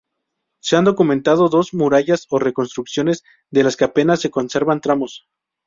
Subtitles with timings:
[0.63, 5.27] Se han documentado dos murallas o reconstrucciones de las que apenas se conservan tramos.